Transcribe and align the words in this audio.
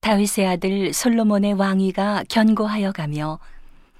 다윗의 0.00 0.46
아들 0.46 0.92
솔로몬의 0.94 1.54
왕위가 1.54 2.24
견고하여 2.28 2.92
가며 2.92 3.38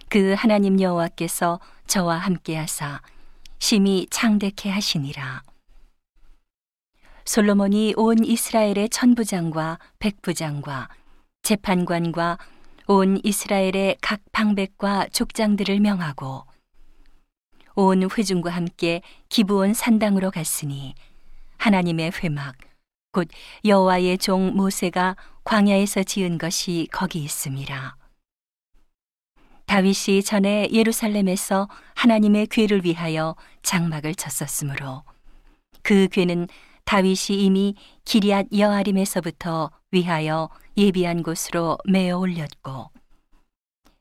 그 0.08 0.32
하나님 0.32 0.80
여호와께서 0.80 1.60
저와 1.86 2.16
함께 2.16 2.56
하사 2.56 3.02
심히 3.58 4.06
창대케 4.10 4.70
하시니라. 4.70 5.42
솔로몬이 7.26 7.92
온 7.96 8.24
이스라엘의 8.24 8.88
천부장과 8.88 9.78
백부장과 9.98 10.88
재판관과 11.42 12.38
온 12.86 13.20
이스라엘의 13.22 13.98
각 14.00 14.20
방백과 14.32 15.08
족장들을 15.12 15.80
명하고 15.80 16.44
온 17.74 18.08
회중과 18.10 18.50
함께 18.50 19.02
기브온 19.28 19.74
산당으로 19.74 20.30
갔으니 20.30 20.94
하나님의 21.58 22.12
회막 22.22 22.56
곧 23.12 23.28
여호와의 23.64 24.18
종 24.18 24.54
모세가 24.54 25.16
광야에서 25.44 26.04
지은 26.04 26.38
것이 26.38 26.86
거기 26.92 27.22
있습니다. 27.22 27.96
다윗이 29.66 30.22
전에 30.24 30.68
예루살렘에서 30.72 31.68
하나님의 31.94 32.48
괴를 32.48 32.84
위하여 32.84 33.36
장막을 33.62 34.14
쳤었으므로 34.14 35.04
그 35.82 36.08
괴는 36.08 36.48
다윗이 36.84 37.38
이미 37.38 37.74
기리앗 38.04 38.46
여아림에서부터 38.56 39.70
위하여 39.92 40.48
예비한 40.76 41.22
곳으로 41.22 41.78
메어 41.84 42.18
올렸고 42.18 42.90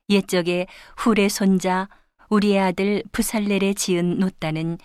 옛적에 0.10 0.66
훌의 0.98 1.30
손자 1.30 1.88
우리의 2.30 2.60
아들 2.60 3.04
부살렐에 3.12 3.74
지은 3.74 4.18
노따는 4.20 4.78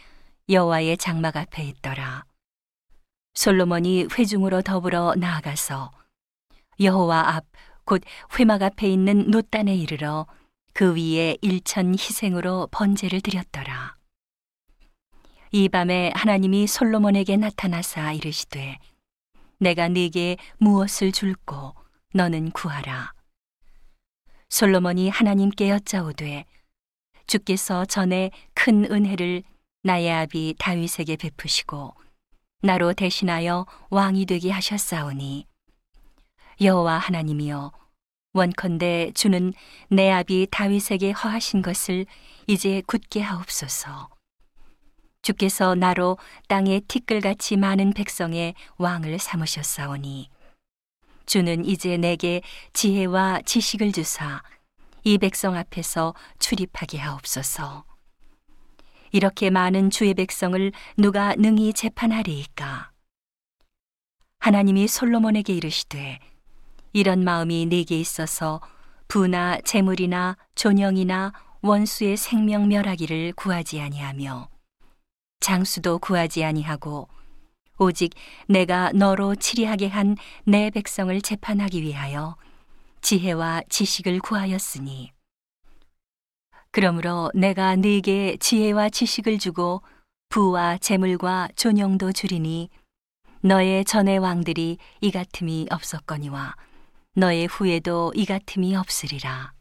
여호와의 0.51 0.99
장막 0.99 1.37
앞에 1.37 1.63
있더라. 1.65 2.25
솔로몬이 3.35 4.07
회중으로 4.17 4.63
더불어 4.63 5.15
나아가서 5.17 5.91
여호와 6.81 7.37
앞 7.37 7.45
곧 7.85 8.03
회막 8.39 8.63
앞에 8.63 8.89
있는 8.89 9.31
노단에 9.31 9.75
이르러 9.75 10.27
그 10.73 10.95
위에 10.97 11.37
일천 11.41 11.93
희생으로 11.95 12.69
번제를 12.71 13.21
드렸더라. 13.21 13.97
이 15.53 15.69
밤에 15.69 16.11
하나님이 16.15 16.67
솔로몬에게 16.67 17.37
나타나사 17.37 18.13
이르시되 18.13 18.79
내가 19.59 19.89
네게 19.89 20.37
무엇을 20.59 21.13
줄고 21.13 21.75
너는 22.13 22.51
구하라. 22.51 23.13
솔로몬이 24.49 25.09
하나님께 25.09 25.71
여짜오되 25.71 26.45
주께서 27.27 27.85
전에 27.85 28.31
큰 28.55 28.85
은혜를 28.91 29.43
나의 29.83 30.11
아비 30.11 30.55
다윗에게 30.59 31.17
베푸시고 31.17 31.95
나로 32.63 32.95
대신하여 32.95 33.67
왕이 33.91 34.27
되게 34.27 34.51
하셨사오니 34.51 35.47
여호와 36.61 36.99
하나님이여 36.99 37.73
원컨대 38.33 39.13
주는 39.15 39.53
내 39.89 40.11
아비 40.11 40.49
다윗에게 40.51 41.13
허하신 41.13 41.63
것을 41.63 42.07
이제 42.47 42.83
굳게 42.87 43.21
하옵소서. 43.21 44.09
주께서 45.23 45.75
나로 45.75 46.19
땅에 46.49 46.81
티끌같이 46.81 47.57
많은 47.57 47.93
백성의 47.93 48.55
왕을 48.77 49.19
삼으셨사오니 49.19 50.29
주는 51.27 51.65
이제 51.65 51.97
내게 51.97 52.43
지혜와 52.73 53.43
지식을 53.47 53.93
주사 53.93 54.43
이 55.05 55.17
백성 55.19 55.55
앞에서 55.55 56.15
출입하게 56.39 56.99
하옵소서. 56.99 57.85
이렇게 59.15 59.49
많은 59.49 59.91
주의 59.91 60.13
백성을 60.13 60.73
누가 60.97 61.37
능히 61.37 61.73
재판하리이까? 61.73 62.91
하나님이 64.41 64.89
솔로몬에게 64.89 65.53
이르시되 65.53 66.19
이런 66.93 67.23
마음이 67.23 67.67
네게 67.67 67.97
있어서 68.01 68.61
부나 69.07 69.61
재물이나 69.61 70.37
존영이나 70.57 71.33
원수의 71.63 72.17
생명 72.17 72.67
멸하기를 72.67 73.35
구하지 73.35 73.81
아니하며 73.81 74.49
장수도 75.39 76.01
구하지 76.01 76.43
아니하고 76.43 77.09
오직 77.79 78.15
내가 78.49 78.91
너로 78.93 79.37
치리하게 79.37 79.87
한 79.87 80.17
내 80.43 80.71
백성을 80.71 81.21
재판하기 81.23 81.83
위하여 81.83 82.37
지혜와 83.01 83.63
지식을 83.69 84.19
구하였으니 84.19 85.13
그러므로 86.75 87.31
내가 87.35 87.77
네게 87.77 88.39
지혜와 88.41 88.89
지식을 88.89 89.39
주고 89.39 89.81
부와 90.29 90.77
재물과 90.79 91.51
존영도 91.55 92.11
주리니 92.11 92.69
너의 93.43 93.85
전의 93.85 94.19
왕들이 94.19 94.79
이 95.01 95.11
같음이 95.13 95.69
없었거니와 95.71 96.57
너의 97.15 97.47
후에도 97.47 98.11
이 98.17 98.25
같음이 98.27 98.75
없으리라. 98.75 99.53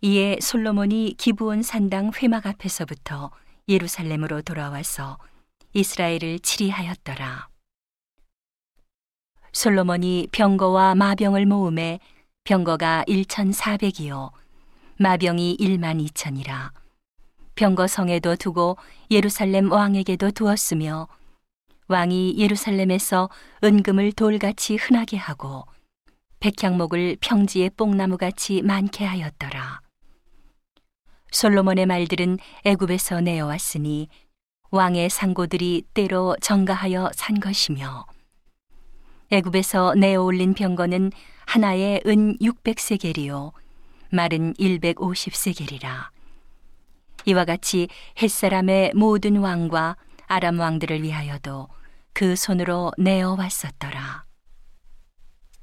이에 0.00 0.38
솔로몬이 0.40 1.16
기브온 1.18 1.64
산당 1.64 2.12
회막 2.14 2.46
앞에서부터 2.46 3.32
예루살렘으로 3.68 4.42
돌아와서 4.42 5.18
이스라엘을 5.72 6.38
치리하였더라. 6.38 7.48
솔로몬이 9.52 10.28
병거와 10.30 10.94
마병을 10.94 11.46
모음에 11.46 11.98
병거가 12.44 13.06
1,400이요 13.08 14.30
마병이 15.00 15.58
1만 15.60 16.04
2천이라 16.08 16.72
병거 17.54 17.86
성에도 17.86 18.34
두고 18.34 18.76
예루살렘 19.12 19.70
왕에게도 19.70 20.32
두었으며 20.32 21.06
왕이 21.86 22.36
예루살렘에서 22.36 23.30
은금을 23.62 24.12
돌같이 24.12 24.74
흔하게 24.74 25.16
하고 25.16 25.64
백향목을 26.40 27.16
평지의 27.20 27.70
뽕나무같이 27.70 28.62
많게 28.62 29.04
하였더라. 29.04 29.80
솔로몬의 31.30 31.86
말들은 31.86 32.38
애굽에서 32.64 33.20
내어왔으니 33.20 34.08
왕의 34.70 35.10
상고들이 35.10 35.84
때로 35.94 36.36
정가하여 36.40 37.10
산 37.14 37.38
것이며 37.38 38.04
애굽에서 39.30 39.94
내어 39.94 40.22
올린 40.22 40.54
병거는 40.54 41.12
하나에 41.46 42.00
은 42.06 42.36
600세겔이요 42.38 43.52
말은 44.10 44.54
150세겔이라. 44.54 46.08
이와 47.26 47.44
같이 47.44 47.88
햇사람의 48.22 48.92
모든 48.94 49.36
왕과 49.36 49.96
아람 50.26 50.58
왕들을 50.60 51.02
위하여도 51.02 51.68
그 52.12 52.36
손으로 52.36 52.92
내어 52.98 53.34
왔었더라 53.38 54.27